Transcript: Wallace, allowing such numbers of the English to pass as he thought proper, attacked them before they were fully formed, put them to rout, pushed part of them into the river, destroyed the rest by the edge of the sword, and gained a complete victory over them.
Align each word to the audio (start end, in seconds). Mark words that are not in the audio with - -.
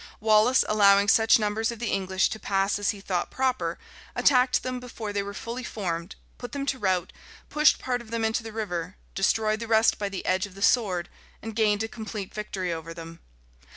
Wallace, 0.19 0.65
allowing 0.67 1.07
such 1.07 1.37
numbers 1.37 1.71
of 1.71 1.77
the 1.77 1.91
English 1.91 2.29
to 2.29 2.39
pass 2.39 2.79
as 2.79 2.89
he 2.89 2.99
thought 2.99 3.29
proper, 3.29 3.77
attacked 4.15 4.63
them 4.63 4.79
before 4.79 5.13
they 5.13 5.21
were 5.21 5.35
fully 5.35 5.63
formed, 5.63 6.15
put 6.39 6.53
them 6.53 6.65
to 6.65 6.79
rout, 6.79 7.13
pushed 7.51 7.77
part 7.77 8.01
of 8.01 8.09
them 8.09 8.25
into 8.25 8.41
the 8.41 8.51
river, 8.51 8.95
destroyed 9.13 9.59
the 9.59 9.67
rest 9.67 9.99
by 9.99 10.09
the 10.09 10.25
edge 10.25 10.47
of 10.47 10.55
the 10.55 10.61
sword, 10.63 11.07
and 11.43 11.55
gained 11.55 11.83
a 11.83 11.87
complete 11.87 12.33
victory 12.33 12.73
over 12.73 12.95
them. 12.95 13.19